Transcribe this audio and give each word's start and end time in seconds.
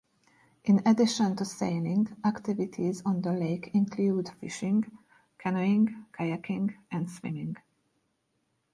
In 0.63 0.81
addition 0.87 1.35
to 1.35 1.45
sailing, 1.45 2.15
activities 2.25 3.03
on 3.05 3.21
the 3.21 3.33
lake 3.33 3.69
include 3.75 4.29
fishing, 4.41 4.97
canoeing, 5.37 6.07
kayaking, 6.11 6.73
and 6.89 7.07
swimming. 7.07 7.55